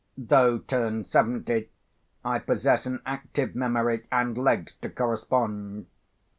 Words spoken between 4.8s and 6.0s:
correspond.